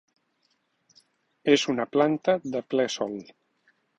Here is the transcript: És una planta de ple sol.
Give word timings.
És 1.57 1.67
una 1.75 1.85
planta 1.97 2.37
de 2.57 2.65
ple 2.73 2.91
sol. 2.97 3.17